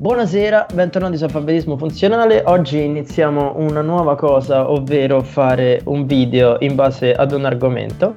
Buonasera, 0.00 0.64
bentornati 0.72 1.18
su 1.18 1.24
Alfabetismo 1.24 1.76
Funzionale. 1.76 2.42
Oggi 2.46 2.82
iniziamo 2.82 3.56
una 3.58 3.82
nuova 3.82 4.16
cosa, 4.16 4.70
ovvero 4.70 5.20
fare 5.20 5.82
un 5.84 6.06
video 6.06 6.56
in 6.60 6.74
base 6.74 7.12
ad 7.12 7.32
un 7.32 7.44
argomento. 7.44 8.14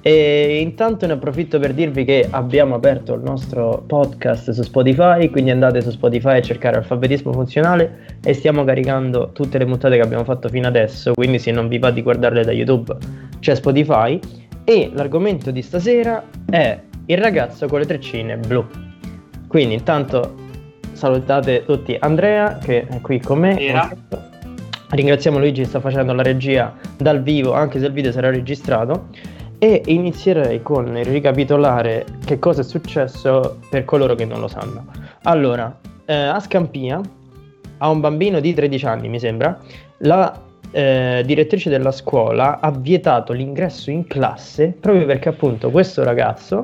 E 0.00 0.60
intanto 0.60 1.08
ne 1.08 1.14
approfitto 1.14 1.58
per 1.58 1.74
dirvi 1.74 2.04
che 2.04 2.28
abbiamo 2.30 2.76
aperto 2.76 3.14
il 3.14 3.22
nostro 3.22 3.82
podcast 3.84 4.52
su 4.52 4.62
Spotify, 4.62 5.28
quindi 5.28 5.50
andate 5.50 5.80
su 5.80 5.90
Spotify 5.90 6.36
a 6.36 6.40
cercare 6.40 6.76
Alfabetismo 6.76 7.32
Funzionale 7.32 8.18
e 8.22 8.32
stiamo 8.32 8.62
caricando 8.62 9.30
tutte 9.32 9.58
le 9.58 9.64
puntate 9.64 9.96
che 9.96 10.02
abbiamo 10.02 10.22
fatto 10.22 10.48
fino 10.48 10.68
adesso, 10.68 11.14
quindi 11.14 11.40
se 11.40 11.50
non 11.50 11.66
vi 11.66 11.80
va 11.80 11.90
di 11.90 12.02
guardarle 12.02 12.44
da 12.44 12.52
YouTube 12.52 12.96
c'è 13.40 13.56
Spotify. 13.56 14.20
E 14.62 14.88
l'argomento 14.94 15.50
di 15.50 15.62
stasera 15.62 16.22
è 16.48 16.78
il 17.06 17.18
ragazzo 17.18 17.66
con 17.66 17.80
le 17.80 17.86
treccine 17.86 18.36
blu. 18.36 18.64
Quindi 19.48 19.74
intanto 19.74 20.42
salutate 20.94 21.64
tutti 21.64 21.96
Andrea 21.98 22.58
che 22.58 22.86
è 22.86 23.00
qui 23.00 23.20
con 23.20 23.40
me. 23.40 23.54
Buonasera. 23.54 24.32
Ringraziamo 24.90 25.38
Luigi 25.38 25.62
che 25.62 25.68
sta 25.68 25.80
facendo 25.80 26.12
la 26.12 26.22
regia 26.22 26.74
dal 26.96 27.22
vivo, 27.22 27.52
anche 27.52 27.80
se 27.80 27.86
il 27.86 27.92
video 27.92 28.12
sarà 28.12 28.30
registrato. 28.30 29.08
E 29.58 29.82
inizierei 29.86 30.62
con 30.62 30.96
il 30.96 31.04
ricapitolare 31.04 32.04
che 32.24 32.38
cosa 32.38 32.60
è 32.60 32.64
successo 32.64 33.58
per 33.68 33.84
coloro 33.84 34.14
che 34.14 34.24
non 34.24 34.40
lo 34.40 34.48
sanno. 34.48 34.86
Allora, 35.22 35.76
eh, 36.04 36.14
a 36.14 36.38
Scampia, 36.38 37.00
a 37.78 37.88
un 37.88 38.00
bambino 38.00 38.40
di 38.40 38.52
13 38.52 38.86
anni, 38.86 39.08
mi 39.08 39.18
sembra, 39.18 39.58
la 39.98 40.38
eh, 40.70 41.22
direttrice 41.24 41.70
della 41.70 41.92
scuola 41.92 42.60
ha 42.60 42.70
vietato 42.70 43.32
l'ingresso 43.32 43.90
in 43.90 44.06
classe 44.06 44.76
proprio 44.78 45.06
perché 45.06 45.28
appunto 45.28 45.70
questo 45.70 46.02
ragazzo 46.02 46.62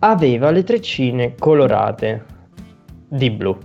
aveva 0.00 0.50
le 0.50 0.62
treccine 0.62 1.34
colorate 1.38 2.36
di 3.08 3.30
blu. 3.30 3.56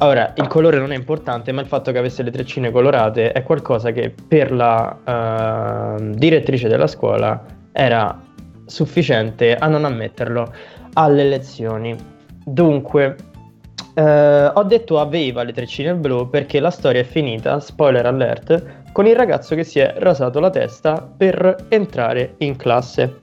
Ora, 0.00 0.32
il 0.36 0.46
colore 0.46 0.78
non 0.78 0.92
è 0.92 0.94
importante, 0.94 1.50
ma 1.50 1.60
il 1.60 1.66
fatto 1.66 1.90
che 1.90 1.98
avesse 1.98 2.22
le 2.22 2.30
treccine 2.30 2.70
colorate 2.70 3.32
è 3.32 3.42
qualcosa 3.42 3.90
che 3.90 4.14
per 4.28 4.52
la 4.52 5.96
uh, 5.98 6.14
direttrice 6.14 6.68
della 6.68 6.86
scuola 6.86 7.44
era 7.72 8.22
sufficiente 8.64 9.56
a 9.56 9.66
non 9.66 9.84
ammetterlo 9.84 10.52
alle 10.92 11.24
lezioni. 11.24 11.96
Dunque, 12.44 13.16
uh, 13.94 14.50
ho 14.54 14.62
detto 14.62 15.00
aveva 15.00 15.42
le 15.42 15.52
treccine 15.52 15.94
blu 15.94 16.30
perché 16.30 16.60
la 16.60 16.70
storia 16.70 17.00
è 17.00 17.04
finita, 17.04 17.58
spoiler 17.58 18.06
alert, 18.06 18.92
con 18.92 19.04
il 19.04 19.16
ragazzo 19.16 19.56
che 19.56 19.64
si 19.64 19.80
è 19.80 19.96
rasato 19.98 20.38
la 20.38 20.50
testa 20.50 21.02
per 21.16 21.66
entrare 21.70 22.34
in 22.38 22.54
classe. 22.54 23.18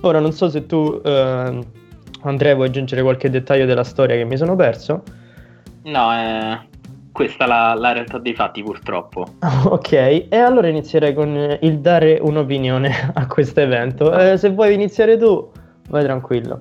Ora, 0.00 0.18
non 0.18 0.32
so 0.32 0.48
se 0.48 0.66
tu... 0.66 1.00
Uh, 1.04 1.84
Andrea, 2.28 2.54
vuoi 2.54 2.68
aggiungere 2.68 3.02
qualche 3.02 3.30
dettaglio 3.30 3.66
della 3.66 3.84
storia 3.84 4.16
che 4.16 4.24
mi 4.24 4.36
sono 4.36 4.56
perso? 4.56 5.02
No, 5.84 6.12
eh, 6.12 6.58
questa 7.12 7.44
è 7.44 7.46
la, 7.46 7.74
la, 7.74 7.92
realtà 7.92 8.18
dei 8.18 8.34
fatti 8.34 8.62
purtroppo. 8.62 9.26
ok, 9.64 9.92
e 9.92 10.36
allora 10.36 10.68
inizierei 10.68 11.14
con 11.14 11.58
il 11.60 11.78
dare 11.80 12.18
un'opinione 12.20 13.12
a 13.14 13.26
questo 13.26 13.60
evento. 13.60 14.16
Eh, 14.16 14.36
se 14.36 14.50
vuoi 14.50 14.74
iniziare 14.74 15.16
tu, 15.16 15.50
vai 15.88 16.04
tranquillo. 16.04 16.60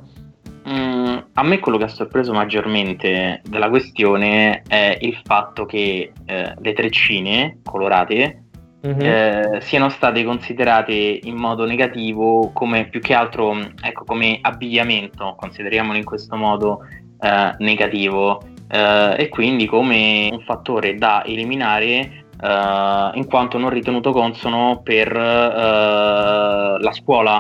Mm, 0.68 1.18
a 1.34 1.44
me 1.44 1.60
quello 1.60 1.78
che 1.78 1.84
ha 1.84 1.90
sorpreso 1.90 2.34
maggiormente 2.34 3.42
della 3.48 3.70
questione 3.70 4.64
è 4.68 4.98
il 5.02 5.20
fatto 5.24 5.66
che 5.66 6.12
eh, 6.26 6.54
le 6.58 6.74
treccine 6.74 7.60
colorate 7.64 8.45
mm-hmm. 8.86 9.00
eh, 9.00 9.62
siano 9.62 9.90
state 9.90 10.24
considerate 10.24 11.20
in 11.24 11.36
modo 11.36 11.66
negativo 11.66 12.52
come 12.54 12.88
più 12.88 13.00
che 13.00 13.14
altro 13.14 13.58
ecco, 13.82 14.04
come 14.06 14.40
abbigliamento, 14.42 15.36
consideriamolo 15.38 15.98
in 15.98 16.04
questo 16.06 16.36
modo 16.36 16.80
eh, 17.20 17.56
negativo, 17.60 18.42
eh, 18.70 19.16
e 19.18 19.30
quindi 19.30 19.66
come 19.66 20.30
un 20.32 20.42
fattore 20.42 20.96
da 20.96 21.24
eliminare 21.26 22.24
Uh, 22.38 23.16
in 23.16 23.28
quanto 23.30 23.58
non 23.58 23.70
ritenuto 23.70 24.12
consono 24.12 24.82
per 24.84 25.10
uh, 25.10 26.78
la 26.78 26.92
scuola 26.92 27.40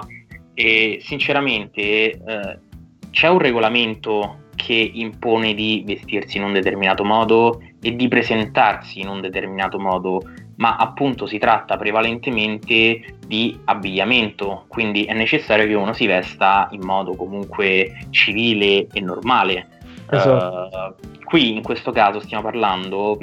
e 0.54 1.00
sinceramente 1.02 2.18
uh, 2.26 3.10
c'è 3.10 3.28
un 3.28 3.40
regolamento 3.40 4.46
che 4.56 4.74
impone 4.94 5.54
di 5.54 5.84
vestirsi 5.86 6.38
in 6.38 6.46
un 6.46 6.54
determinato 6.54 7.04
modo 7.04 7.62
e 7.82 7.94
di 7.94 8.08
presentarsi 8.08 9.02
in 9.02 9.10
un 9.10 9.20
determinato 9.20 9.78
modo 9.80 10.22
ma 10.58 10.76
appunto 10.78 11.26
si 11.26 11.38
tratta 11.38 11.78
prevalentemente 11.78 13.18
di 13.26 13.60
abbigliamento, 13.66 14.66
quindi 14.68 15.06
è 15.06 15.14
necessario 15.14 15.68
che 15.68 15.74
uno 15.74 15.94
si 15.94 16.06
vesta 16.06 16.68
in 16.72 16.82
modo 16.82 17.16
comunque 17.16 18.08
civile 18.12 18.88
e 18.92 19.02
normale. 19.02 19.68
Esatto. 20.10 20.70
Uh, 20.72 21.24
qui 21.26 21.56
in 21.56 21.64
questo 21.64 21.92
caso 21.92 22.20
stiamo 22.20 22.44
parlando 22.44 23.18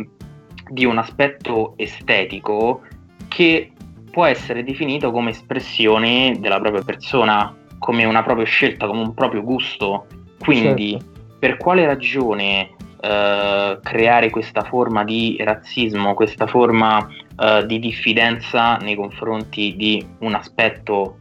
di 0.69 0.84
un 0.84 0.98
aspetto 0.98 1.75
estetico 1.76 2.82
che 3.28 3.72
può 4.10 4.26
essere 4.26 4.62
definito 4.62 5.10
come 5.10 5.31
espressione 5.31 6.37
della 6.38 6.60
propria 6.60 6.82
persona, 6.82 7.54
come 7.78 8.04
una 8.04 8.22
propria 8.22 8.44
scelta, 8.44 8.87
come 8.87 9.00
un 9.00 9.14
proprio 9.14 9.43
gusto. 9.43 10.06
Quindi 10.38 10.93
certo. 10.93 11.37
per 11.38 11.56
quale 11.56 11.87
ragione 11.87 12.70
uh, 13.02 13.80
creare 13.80 14.30
questa 14.30 14.62
forma 14.62 15.04
di 15.04 15.36
razzismo, 15.40 16.14
questa 16.14 16.46
forma 16.46 16.98
uh, 16.98 17.66
di 17.66 17.78
diffidenza 17.78 18.76
nei 18.76 18.94
confronti 18.94 19.74
di 19.76 20.04
un 20.20 20.34
aspetto 20.34 21.16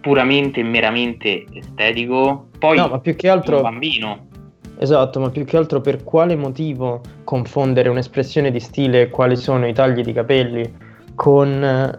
puramente 0.00 0.60
e 0.60 0.64
meramente 0.64 1.44
estetico, 1.52 2.48
poi 2.58 2.76
no, 2.76 2.88
ma 2.88 3.00
più 3.00 3.16
che 3.16 3.28
altro... 3.28 3.56
un 3.56 3.62
bambino. 3.62 4.26
Esatto, 4.78 5.20
ma 5.20 5.30
più 5.30 5.44
che 5.44 5.56
altro 5.56 5.80
per 5.80 6.04
quale 6.04 6.36
motivo 6.36 7.00
confondere 7.24 7.88
un'espressione 7.88 8.50
di 8.50 8.60
stile, 8.60 9.08
quali 9.08 9.34
sono 9.34 9.66
i 9.66 9.72
tagli 9.72 10.02
di 10.02 10.12
capelli, 10.12 10.70
con 11.14 11.64
eh, 11.64 11.98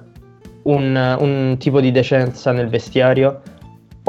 un, 0.64 1.18
un 1.20 1.56
tipo 1.58 1.82
di 1.82 1.92
decenza 1.92 2.52
nel 2.52 2.70
vestiario? 2.70 3.42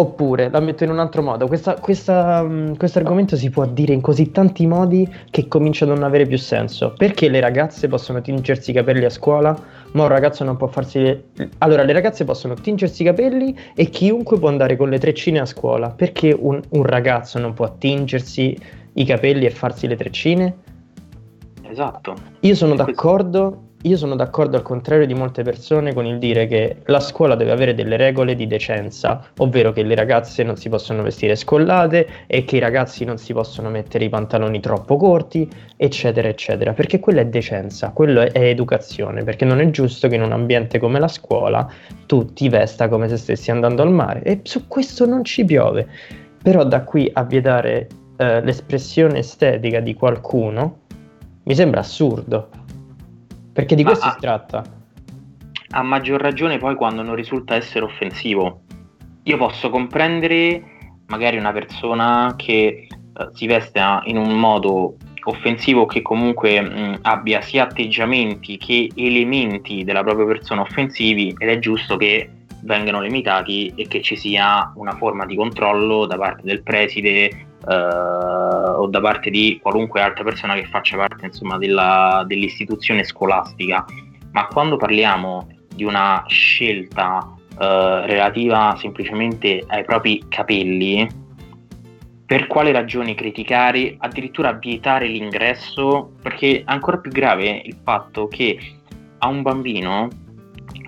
Oppure, 0.00 0.48
la 0.48 0.60
metto 0.60 0.84
in 0.84 0.90
un 0.90 1.00
altro 1.00 1.22
modo, 1.22 1.46
um, 1.46 2.76
questo 2.76 2.98
argomento 3.00 3.34
si 3.34 3.50
può 3.50 3.66
dire 3.66 3.92
in 3.92 4.00
così 4.00 4.30
tanti 4.30 4.64
modi 4.64 5.12
che 5.28 5.48
comincia 5.48 5.86
a 5.86 5.88
non 5.88 6.04
avere 6.04 6.24
più 6.24 6.38
senso. 6.38 6.92
Perché 6.96 7.28
le 7.28 7.40
ragazze 7.40 7.88
possono 7.88 8.20
tingersi 8.20 8.70
i 8.70 8.74
capelli 8.74 9.04
a 9.04 9.10
scuola, 9.10 9.58
ma 9.92 10.02
un 10.02 10.08
ragazzo 10.08 10.44
non 10.44 10.56
può 10.56 10.68
farsi... 10.68 11.00
Le... 11.00 11.24
Allora, 11.58 11.82
le 11.82 11.92
ragazze 11.92 12.24
possono 12.24 12.54
tingersi 12.54 13.02
i 13.02 13.06
capelli 13.06 13.58
e 13.74 13.86
chiunque 13.86 14.38
può 14.38 14.48
andare 14.48 14.76
con 14.76 14.88
le 14.88 15.00
treccine 15.00 15.40
a 15.40 15.46
scuola. 15.46 15.90
Perché 15.90 16.32
un, 16.38 16.60
un 16.68 16.82
ragazzo 16.84 17.40
non 17.40 17.52
può 17.54 17.76
tingersi 17.76 18.56
i 18.92 19.04
capelli 19.04 19.46
e 19.46 19.50
farsi 19.50 19.88
le 19.88 19.96
treccine? 19.96 20.56
Esatto. 21.62 22.14
Io 22.38 22.54
sono 22.54 22.76
d'accordo 22.76 23.62
io 23.88 23.96
sono 23.96 24.14
d'accordo 24.14 24.56
al 24.56 24.62
contrario 24.62 25.06
di 25.06 25.14
molte 25.14 25.42
persone 25.42 25.94
con 25.94 26.04
il 26.04 26.18
dire 26.18 26.46
che 26.46 26.76
la 26.84 27.00
scuola 27.00 27.34
deve 27.34 27.52
avere 27.52 27.74
delle 27.74 27.96
regole 27.96 28.34
di 28.34 28.46
decenza, 28.46 29.22
ovvero 29.38 29.72
che 29.72 29.82
le 29.82 29.94
ragazze 29.94 30.42
non 30.42 30.56
si 30.56 30.68
possono 30.68 31.02
vestire 31.02 31.34
scollate 31.34 32.06
e 32.26 32.44
che 32.44 32.56
i 32.56 32.60
ragazzi 32.60 33.04
non 33.04 33.16
si 33.16 33.32
possono 33.32 33.70
mettere 33.70 34.04
i 34.04 34.08
pantaloni 34.10 34.60
troppo 34.60 34.96
corti, 34.96 35.48
eccetera, 35.76 36.28
eccetera, 36.28 36.74
perché 36.74 37.00
quella 37.00 37.22
è 37.22 37.26
decenza, 37.26 37.90
quello 37.90 38.20
è 38.20 38.38
educazione, 38.38 39.24
perché 39.24 39.46
non 39.46 39.60
è 39.60 39.70
giusto 39.70 40.06
che 40.06 40.16
in 40.16 40.22
un 40.22 40.32
ambiente 40.32 40.78
come 40.78 40.98
la 40.98 41.08
scuola 41.08 41.66
tu 42.06 42.32
ti 42.32 42.48
vesta 42.50 42.88
come 42.88 43.08
se 43.08 43.16
stessi 43.16 43.50
andando 43.50 43.82
al 43.82 43.90
mare 43.90 44.22
e 44.22 44.40
su 44.42 44.68
questo 44.68 45.06
non 45.06 45.24
ci 45.24 45.44
piove. 45.44 45.88
Però 46.42 46.62
da 46.64 46.82
qui 46.82 47.10
a 47.12 47.24
vietare 47.24 47.88
eh, 48.16 48.42
l'espressione 48.42 49.20
estetica 49.20 49.80
di 49.80 49.94
qualcuno 49.94 50.80
mi 51.44 51.54
sembra 51.54 51.80
assurdo. 51.80 52.57
Perché 53.58 53.74
di 53.74 53.82
questo 53.82 54.06
Ma, 54.06 54.12
si 54.12 54.20
tratta. 54.20 54.62
A 55.70 55.82
maggior 55.82 56.20
ragione 56.20 56.58
poi 56.58 56.76
quando 56.76 57.02
non 57.02 57.16
risulta 57.16 57.56
essere 57.56 57.84
offensivo. 57.84 58.60
Io 59.24 59.36
posso 59.36 59.68
comprendere 59.68 60.62
magari 61.06 61.38
una 61.38 61.50
persona 61.50 62.34
che 62.36 62.86
eh, 62.86 63.28
si 63.32 63.48
veste 63.48 63.80
in 64.04 64.16
un 64.16 64.38
modo 64.38 64.94
offensivo 65.24 65.86
che 65.86 66.02
comunque 66.02 66.60
mh, 66.60 66.98
abbia 67.02 67.40
sia 67.40 67.64
atteggiamenti 67.64 68.58
che 68.58 68.92
elementi 68.94 69.82
della 69.82 70.04
propria 70.04 70.26
persona 70.26 70.60
offensivi 70.60 71.34
ed 71.36 71.48
è 71.48 71.58
giusto 71.58 71.96
che 71.96 72.30
vengano 72.68 73.00
limitati 73.00 73.72
e 73.74 73.88
che 73.88 74.02
ci 74.02 74.14
sia 74.14 74.70
una 74.76 74.92
forma 74.92 75.24
di 75.24 75.34
controllo 75.34 76.04
da 76.04 76.16
parte 76.16 76.42
del 76.44 76.62
preside 76.62 77.24
eh, 77.24 77.74
o 77.74 78.86
da 78.86 79.00
parte 79.00 79.30
di 79.30 79.58
qualunque 79.60 80.02
altra 80.02 80.22
persona 80.22 80.54
che 80.54 80.66
faccia 80.66 80.98
parte 80.98 81.26
insomma, 81.26 81.56
della, 81.56 82.22
dell'istituzione 82.26 83.02
scolastica. 83.04 83.84
Ma 84.32 84.46
quando 84.46 84.76
parliamo 84.76 85.48
di 85.74 85.84
una 85.84 86.22
scelta 86.28 87.34
eh, 87.58 88.06
relativa 88.06 88.76
semplicemente 88.78 89.64
ai 89.66 89.84
propri 89.84 90.22
capelli, 90.28 91.08
per 92.26 92.46
quale 92.46 92.72
ragione 92.72 93.14
criticare, 93.14 93.96
addirittura 93.98 94.52
vietare 94.52 95.06
l'ingresso? 95.06 96.12
Perché 96.20 96.58
è 96.58 96.62
ancora 96.66 96.98
più 96.98 97.10
grave 97.10 97.62
il 97.64 97.78
fatto 97.82 98.28
che 98.28 98.58
a 99.20 99.28
un 99.28 99.40
bambino 99.40 100.08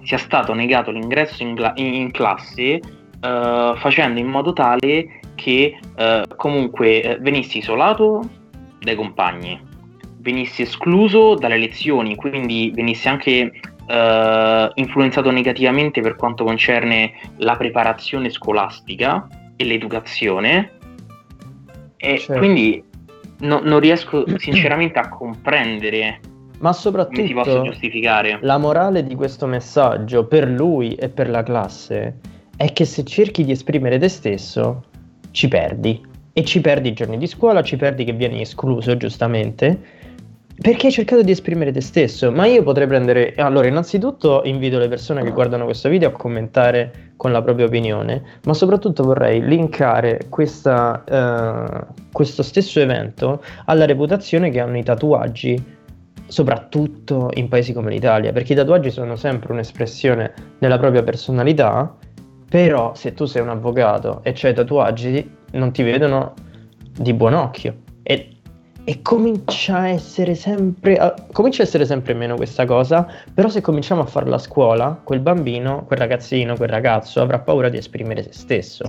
sia 0.02 0.18
stato 0.18 0.52
negato 0.54 0.90
l'ingresso 0.90 1.42
in, 1.42 1.54
gla- 1.54 1.72
in 1.76 2.10
classe 2.10 2.80
uh, 2.82 3.76
facendo 3.76 4.18
in 4.18 4.26
modo 4.26 4.52
tale 4.52 5.20
che 5.34 5.78
uh, 5.96 6.36
comunque 6.36 7.16
uh, 7.18 7.22
venissi 7.22 7.58
isolato 7.58 8.22
dai 8.80 8.94
compagni, 8.94 9.60
venissi 10.18 10.62
escluso 10.62 11.34
dalle 11.34 11.58
lezioni, 11.58 12.14
quindi 12.14 12.72
venissi 12.74 13.08
anche 13.08 13.52
eh, 13.90 14.70
influenzato 14.74 15.30
negativamente 15.30 16.00
per 16.00 16.16
quanto 16.16 16.44
concerne 16.44 17.12
la 17.38 17.56
preparazione 17.56 18.30
scolastica 18.30 19.26
e 19.56 19.64
l'educazione. 19.64 20.72
E 21.96 22.18
certo. 22.18 22.38
quindi 22.38 22.82
no, 23.40 23.60
non 23.62 23.80
riesco 23.80 24.24
sinceramente 24.38 24.98
a 24.98 25.08
comprendere 25.08 26.20
ma 26.60 26.72
soprattutto. 26.72 27.20
La 28.42 28.58
morale 28.58 29.04
di 29.04 29.14
questo 29.14 29.46
messaggio 29.46 30.26
per 30.26 30.48
lui 30.48 30.94
e 30.94 31.08
per 31.08 31.28
la 31.28 31.42
classe 31.42 32.18
è 32.56 32.72
che 32.72 32.84
se 32.84 33.04
cerchi 33.04 33.44
di 33.44 33.52
esprimere 33.52 33.98
te 33.98 34.08
stesso, 34.08 34.84
ci 35.30 35.48
perdi. 35.48 36.08
E 36.32 36.44
ci 36.44 36.60
perdi 36.60 36.90
i 36.90 36.92
giorni 36.92 37.18
di 37.18 37.26
scuola, 37.26 37.62
ci 37.62 37.76
perdi 37.76 38.04
che 38.04 38.12
vieni 38.12 38.42
escluso, 38.42 38.96
giustamente, 38.96 39.78
perché 40.60 40.86
hai 40.86 40.92
cercato 40.92 41.22
di 41.22 41.30
esprimere 41.30 41.72
te 41.72 41.80
stesso. 41.80 42.30
Ma 42.30 42.46
io 42.46 42.62
potrei 42.62 42.86
prendere... 42.86 43.34
Allora, 43.36 43.66
innanzitutto 43.66 44.42
invito 44.44 44.78
le 44.78 44.88
persone 44.88 45.22
che 45.22 45.30
guardano 45.32 45.64
questo 45.64 45.88
video 45.88 46.10
a 46.10 46.12
commentare 46.12 47.12
con 47.16 47.32
la 47.32 47.42
propria 47.42 47.66
opinione, 47.66 48.22
ma 48.44 48.54
soprattutto 48.54 49.02
vorrei 49.02 49.42
linkare 49.42 50.26
questa, 50.28 51.02
uh, 51.08 51.94
questo 52.12 52.42
stesso 52.42 52.78
evento 52.80 53.42
alla 53.64 53.86
reputazione 53.86 54.50
che 54.50 54.60
hanno 54.60 54.78
i 54.78 54.82
tatuaggi 54.82 55.78
soprattutto 56.30 57.30
in 57.34 57.48
paesi 57.48 57.72
come 57.72 57.90
l'Italia, 57.90 58.32
perché 58.32 58.52
i 58.52 58.56
tatuaggi 58.56 58.90
sono 58.90 59.16
sempre 59.16 59.52
un'espressione 59.52 60.32
della 60.58 60.78
propria 60.78 61.02
personalità, 61.02 61.92
però 62.48 62.94
se 62.94 63.14
tu 63.14 63.24
sei 63.24 63.42
un 63.42 63.48
avvocato 63.48 64.20
e 64.22 64.32
c'hai 64.34 64.54
tatuaggi 64.54 65.28
non 65.52 65.72
ti 65.72 65.82
vedono 65.82 66.34
di 66.92 67.12
buon 67.14 67.34
occhio 67.34 67.78
e, 68.02 68.36
e 68.84 69.02
comincia 69.02 69.78
a 69.78 69.88
essere 69.88 70.34
sempre 70.36 70.96
a, 70.96 71.14
comincia 71.32 71.62
a 71.62 71.66
essere 71.66 71.84
sempre 71.84 72.14
meno 72.14 72.36
questa 72.36 72.64
cosa, 72.64 73.08
però 73.34 73.48
se 73.48 73.60
cominciamo 73.60 74.02
a 74.02 74.06
farla 74.06 74.36
a 74.36 74.38
scuola, 74.38 75.00
quel 75.02 75.20
bambino, 75.20 75.84
quel 75.84 75.98
ragazzino, 75.98 76.54
quel 76.54 76.68
ragazzo 76.68 77.20
avrà 77.20 77.40
paura 77.40 77.68
di 77.68 77.76
esprimere 77.76 78.22
se 78.22 78.32
stesso. 78.32 78.84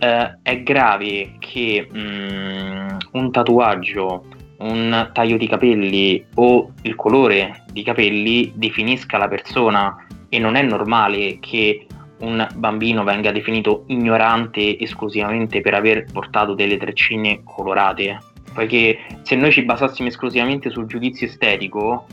Uh, 0.00 0.38
è 0.42 0.62
grave 0.62 1.34
che 1.38 1.88
um, 1.92 2.96
un 3.12 3.30
tatuaggio 3.30 4.24
un 4.62 5.10
taglio 5.12 5.36
di 5.36 5.48
capelli 5.48 6.24
o 6.34 6.72
il 6.82 6.94
colore 6.94 7.64
di 7.72 7.82
capelli 7.82 8.52
definisca 8.54 9.18
la 9.18 9.28
persona 9.28 10.06
e 10.28 10.38
non 10.38 10.54
è 10.54 10.62
normale 10.62 11.38
che 11.40 11.86
un 12.20 12.46
bambino 12.54 13.02
venga 13.02 13.32
definito 13.32 13.84
ignorante 13.88 14.78
esclusivamente 14.78 15.60
per 15.60 15.74
aver 15.74 16.04
portato 16.12 16.54
delle 16.54 16.76
treccine 16.76 17.42
colorate. 17.42 18.18
Poiché 18.54 18.98
se 19.22 19.34
noi 19.34 19.50
ci 19.50 19.62
basassimo 19.62 20.08
esclusivamente 20.08 20.70
sul 20.70 20.86
giudizio 20.86 21.26
estetico, 21.26 22.06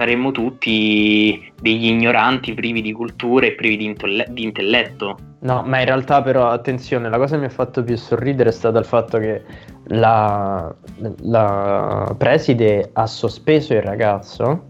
saremmo 0.00 0.30
tutti 0.30 1.52
degli 1.60 1.88
ignoranti 1.88 2.54
privi 2.54 2.80
di 2.80 2.92
cultura 2.92 3.44
e 3.44 3.52
privi 3.52 3.76
di, 3.76 3.84
intelle- 3.84 4.26
di, 4.30 4.44
intelletto. 4.44 5.18
No, 5.40 5.62
ma 5.66 5.80
in 5.80 5.84
realtà 5.84 6.22
però 6.22 6.48
attenzione, 6.48 7.10
la 7.10 7.18
cosa 7.18 7.34
che 7.34 7.40
mi 7.40 7.46
ha 7.46 7.50
fatto 7.50 7.84
più 7.84 7.96
sorridere 7.96 8.48
è 8.48 8.52
stato 8.52 8.78
il 8.78 8.86
fatto 8.86 9.18
che 9.18 9.42
la, 9.88 10.74
la 11.18 12.14
preside 12.16 12.90
ha 12.94 13.06
sospeso 13.06 13.74
il 13.74 13.82
ragazzo 13.82 14.64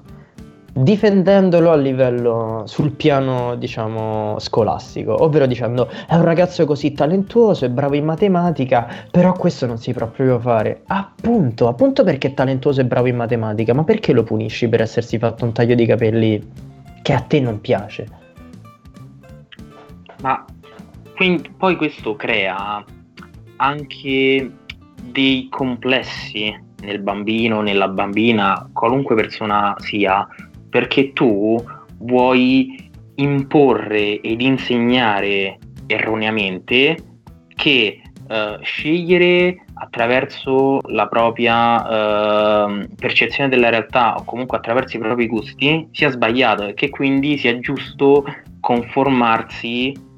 difendendolo 0.73 1.71
a 1.71 1.77
livello 1.77 2.63
sul 2.67 2.93
piano 2.93 3.57
diciamo 3.57 4.39
scolastico 4.39 5.25
ovvero 5.25 5.47
dicendo 5.47 5.89
è 6.07 6.15
un 6.15 6.23
ragazzo 6.23 6.65
così 6.65 6.93
talentuoso 6.93 7.65
è 7.65 7.69
bravo 7.69 7.97
in 7.97 8.05
matematica 8.05 8.89
però 9.11 9.33
questo 9.33 9.67
non 9.67 9.79
si 9.79 9.93
può 9.93 10.07
proprio 10.07 10.39
fare. 10.39 10.83
Appunto 10.87 11.69
appunto 11.69 12.05
perché 12.05 12.29
è 12.29 12.35
talentuoso 12.35 12.81
e 12.81 12.85
bravo 12.85 13.09
in 13.09 13.17
matematica 13.17 13.75
ma 13.75 13.85
perché 13.85 14.13
lo 14.13 14.23
punisci 14.23 14.69
per 14.69 14.81
essersi 14.81 15.19
fatto 15.19 15.45
un 15.45 15.53
taglio 15.53 15.75
di 15.75 15.87
capelli 15.87 16.49
che 17.03 17.13
a 17.13 17.21
te 17.21 17.41
non 17.41 17.61
piace? 17.61 18.07
Ma 20.23 20.45
quindi, 21.17 21.51
poi 21.57 21.77
questo 21.77 22.17
crea 22.17 22.83
anche 23.57 24.51
dei 25.03 25.49
complessi 25.51 26.59
nel 26.83 27.01
bambino, 27.01 27.61
nella 27.61 27.89
bambina, 27.89 28.69
qualunque 28.73 29.15
persona 29.15 29.75
sia, 29.79 30.27
perché 30.71 31.13
tu 31.13 31.63
vuoi 31.99 32.91
imporre 33.17 34.21
ed 34.21 34.41
insegnare 34.41 35.59
erroneamente 35.87 36.97
che 37.55 38.01
uh, 38.29 38.63
scegliere 38.63 39.65
attraverso 39.75 40.79
la 40.89 41.09
propria 41.09 42.67
uh, 42.67 42.87
percezione 42.95 43.51
della 43.51 43.69
realtà 43.69 44.15
o 44.17 44.25
comunque 44.25 44.59
attraverso 44.59 44.97
i 44.97 45.01
propri 45.01 45.27
gusti 45.27 45.89
sia 45.91 46.11
sbagliato 46.11 46.67
e 46.67 46.75
che 46.75 46.89
quindi 46.89 47.37
sia 47.37 47.59
giusto 47.59 48.25
conformarsi 48.61 50.09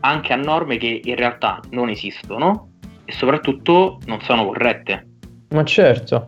anche 0.00 0.32
a 0.32 0.36
norme 0.36 0.76
che 0.76 1.00
in 1.02 1.16
realtà 1.16 1.60
non 1.70 1.88
esistono 1.88 2.70
e 3.04 3.12
soprattutto 3.12 3.98
non 4.06 4.20
sono 4.20 4.46
corrette. 4.46 5.06
Ma 5.50 5.64
certo. 5.64 6.26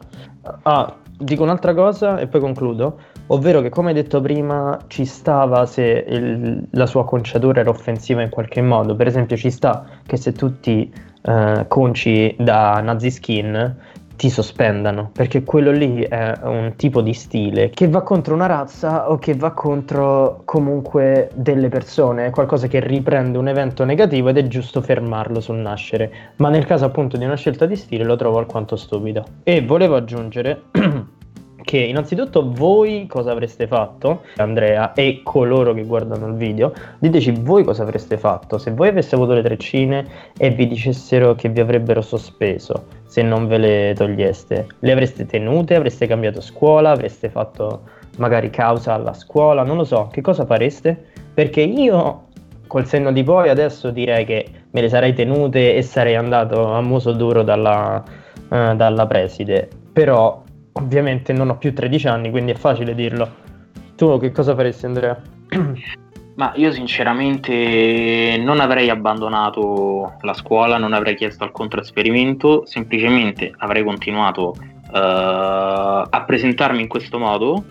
Ah, 0.63 0.97
dico 1.19 1.43
un'altra 1.43 1.75
cosa 1.75 2.19
e 2.19 2.27
poi 2.27 2.41
concludo, 2.41 2.99
ovvero 3.33 3.61
che 3.61 3.69
come 3.69 3.93
detto 3.93 4.21
prima 4.21 4.79
ci 4.87 5.05
stava 5.05 5.67
se 5.67 6.05
il, 6.07 6.67
la 6.71 6.87
sua 6.87 7.05
conciatura 7.05 7.61
era 7.61 7.71
offensiva 7.71 8.23
in 8.23 8.31
qualche 8.31 8.63
modo, 8.63 8.95
per 8.95 9.07
esempio 9.07 9.37
ci 9.37 9.51
sta 9.51 9.85
che 10.07 10.17
se 10.17 10.33
tu 10.33 10.61
ti 10.61 10.93
eh, 11.23 11.65
conci 11.69 12.35
da 12.39 12.81
nazi 12.81 13.11
skin 13.11 13.77
ti 14.17 14.29
sospendano, 14.29 15.09
perché 15.15 15.45
quello 15.45 15.71
lì 15.71 16.03
è 16.03 16.35
un 16.43 16.75
tipo 16.77 17.01
di 17.01 17.15
stile 17.15 17.71
che 17.71 17.89
va 17.89 18.03
contro 18.03 18.35
una 18.35 18.45
razza 18.45 19.11
o 19.11 19.17
che 19.17 19.35
va 19.35 19.53
contro 19.53 20.43
comunque 20.45 21.31
delle 21.33 21.71
persone, 21.71 22.27
è 22.27 22.31
qualcosa 22.31 22.67
che 22.67 22.81
riprende 22.81 23.39
un 23.39 23.49
evento 23.49 23.83
negativo 23.85 24.29
ed 24.29 24.37
è 24.37 24.47
giusto 24.47 24.83
fermarlo 24.83 25.41
sul 25.41 25.57
nascere, 25.57 26.13
ma 26.37 26.51
nel 26.51 26.67
caso 26.67 26.85
appunto 26.85 27.17
di 27.17 27.25
una 27.25 27.37
scelta 27.37 27.65
di 27.65 27.77
stile 27.77 28.05
lo 28.05 28.17
trovo 28.17 28.37
alquanto 28.37 28.77
stupido. 28.77 29.25
E 29.43 29.65
volevo 29.65 29.97
aggiungere 29.97 30.65
che 31.63 31.79
innanzitutto 31.79 32.51
voi 32.53 33.07
cosa 33.07 33.33
avreste 33.33 33.67
fatto, 33.67 34.23
Andrea 34.37 34.93
e 34.93 35.21
coloro 35.23 35.73
che 35.75 35.85
guardano 35.85 36.27
il 36.29 36.35
video, 36.35 36.73
diteci 36.99 37.33
voi 37.41 37.65
cosa 37.65 37.83
avreste 37.83 38.19
fatto 38.19 38.59
se 38.59 38.71
voi 38.73 38.89
aveste 38.89 39.15
avuto 39.15 39.33
le 39.33 39.43
treccine 39.43 40.07
e 40.37 40.51
vi 40.51 40.67
dicessero 40.67 41.35
che 41.35 41.49
vi 41.49 41.61
avrebbero 41.61 42.01
sospeso 42.01 42.99
se 43.07 43.23
non 43.23 43.47
ve 43.49 43.59
le 43.59 43.95
toglieste. 43.97 44.67
Le 44.79 44.93
avreste 44.93 45.27
tenute, 45.27 45.75
avreste 45.75 46.07
cambiato 46.07 46.41
scuola, 46.41 46.91
avreste 46.91 47.29
fatto 47.29 47.83
magari 48.19 48.51
causa 48.51 48.95
alla 48.95 49.15
scuola, 49.15 49.65
non 49.65 49.77
lo 49.77 49.85
so, 49.85 50.09
che 50.13 50.21
cosa 50.21 50.45
fareste? 50.45 51.07
Perché 51.35 51.61
io 51.61 52.27
col 52.67 52.87
senno 52.87 53.11
di 53.11 53.25
poi 53.25 53.49
adesso 53.49 53.91
direi 53.91 54.25
che 54.25 54.47
me 54.71 54.81
le 54.81 54.89
sarei 54.89 55.13
tenute 55.13 55.75
e 55.75 55.83
sarei 55.83 56.15
andato 56.15 56.73
a 56.73 56.81
muso 56.81 57.11
duro 57.11 57.43
dalla, 57.43 58.01
uh, 58.49 58.77
dalla 58.77 59.07
preside, 59.07 59.69
però 59.93 60.41
Ovviamente 60.73 61.33
non 61.33 61.51
ho 61.51 61.59
più 61.59 61.73
13 61.73 62.09
anni, 62.09 62.31
quindi 62.31 62.53
è 62.53 62.57
facile 62.57 62.95
dirlo. 62.95 63.49
Tu 63.97 64.19
che 64.19 64.33
cosa 64.33 64.55
faresti 64.55 64.87
Andrea? 64.87 65.21
Ma 66.37 66.53
io 66.55 66.73
sinceramente 66.73 68.41
non 68.43 68.61
avrei 68.61 68.89
abbandonato 68.89 70.15
la 70.23 70.33
scuola, 70.33 70.79
non 70.79 70.95
avrei 70.95 71.15
chiesto 71.15 71.45
alcun 71.45 71.69
trasferimento, 71.69 72.65
semplicemente 72.65 73.53
avrei 73.59 73.85
continuato 73.85 74.55
uh, 74.57 74.89
a 74.93 76.25
presentarmi 76.27 76.81
in 76.81 76.89
questo 76.89 77.19
modo 77.19 77.65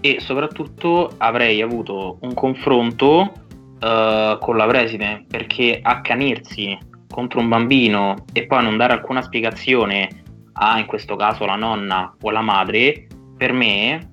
e 0.00 0.18
soprattutto 0.20 1.12
avrei 1.16 1.60
avuto 1.60 2.18
un 2.20 2.34
confronto 2.34 3.32
uh, 3.80 4.38
con 4.38 4.56
la 4.56 4.66
preside 4.66 5.24
perché 5.28 5.80
accanirsi 5.82 6.78
contro 7.10 7.40
un 7.40 7.48
bambino 7.48 8.14
e 8.32 8.46
poi 8.46 8.62
non 8.62 8.76
dare 8.76 8.92
alcuna 8.92 9.22
spiegazione 9.22 10.22
a 10.54 10.78
in 10.78 10.86
questo 10.86 11.16
caso 11.16 11.44
la 11.44 11.56
nonna 11.56 12.14
o 12.20 12.30
la 12.30 12.40
madre, 12.40 13.06
per 13.36 13.52
me 13.52 14.10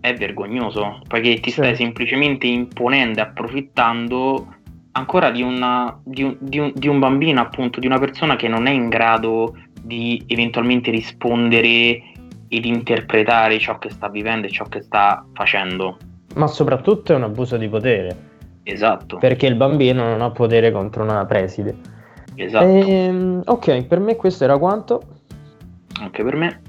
è 0.00 0.14
vergognoso, 0.14 1.00
perché 1.06 1.40
ti 1.40 1.50
stai 1.50 1.76
semplicemente 1.76 2.46
imponendo 2.46 3.18
e 3.18 3.22
approfittando 3.22 4.54
ancora 4.92 5.30
di, 5.30 5.42
una, 5.42 6.00
di, 6.04 6.22
un, 6.22 6.36
di, 6.40 6.58
un, 6.58 6.72
di, 6.74 6.88
un, 6.88 6.98
bambino, 6.98 7.40
appunto, 7.40 7.80
di 7.80 7.86
una 7.86 7.98
persona 7.98 8.36
che 8.36 8.48
non 8.48 8.66
è 8.66 8.70
in 8.70 8.88
grado 8.88 9.56
di 9.82 10.22
eventualmente 10.26 10.90
rispondere 10.90 12.02
ed 12.48 12.64
interpretare 12.64 13.58
ciò 13.58 13.78
che 13.78 13.90
sta 13.90 14.08
vivendo 14.08 14.46
e 14.46 14.50
ciò 14.50 14.64
che 14.64 14.80
sta 14.80 15.24
facendo. 15.32 15.98
Ma 16.34 16.46
soprattutto 16.46 17.12
è 17.12 17.16
un 17.16 17.24
abuso 17.24 17.56
di 17.56 17.68
potere. 17.68 18.28
Esatto. 18.62 19.18
Perché 19.18 19.46
il 19.46 19.54
bambino 19.54 20.04
non 20.04 20.20
ha 20.22 20.30
potere 20.30 20.70
contro 20.70 21.02
una 21.02 21.24
preside. 21.26 21.76
Esatto. 22.34 22.66
E, 22.66 22.90
ehm, 22.90 23.42
ok, 23.44 23.84
per 23.84 24.00
me 24.00 24.16
questo 24.16 24.44
era 24.44 24.58
quanto 24.58 25.19
anche 26.00 26.22
per 26.22 26.36
me. 26.36 26.60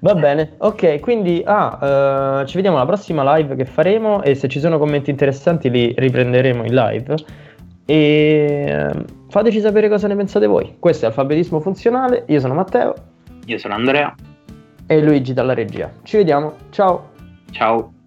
Va 0.00 0.14
bene, 0.14 0.54
ok, 0.58 1.00
quindi 1.00 1.42
ah, 1.44 2.42
uh, 2.42 2.46
ci 2.46 2.54
vediamo 2.54 2.76
alla 2.76 2.86
prossima 2.86 3.36
live 3.36 3.56
che 3.56 3.64
faremo 3.64 4.22
e 4.22 4.36
se 4.36 4.48
ci 4.48 4.60
sono 4.60 4.78
commenti 4.78 5.10
interessanti 5.10 5.68
li 5.68 5.92
riprenderemo 5.96 6.64
in 6.64 6.74
live. 6.74 7.14
E 7.84 8.90
uh, 8.94 9.04
fateci 9.28 9.60
sapere 9.60 9.88
cosa 9.88 10.06
ne 10.06 10.14
pensate 10.14 10.46
voi. 10.46 10.76
Questo 10.78 11.06
è 11.06 11.08
Alfabetismo 11.08 11.58
Funzionale, 11.60 12.24
io 12.28 12.38
sono 12.38 12.54
Matteo. 12.54 12.94
Io 13.46 13.58
sono 13.58 13.74
Andrea. 13.74 14.14
E 14.86 15.02
Luigi 15.02 15.32
dalla 15.32 15.54
regia. 15.54 15.90
Ci 16.02 16.18
vediamo. 16.18 16.54
Ciao. 16.70 17.10
Ciao. 17.50 17.97